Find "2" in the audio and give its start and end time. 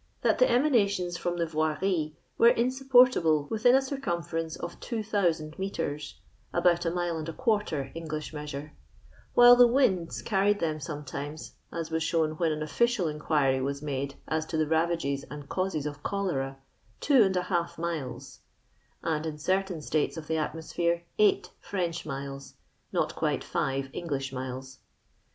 17.01-17.77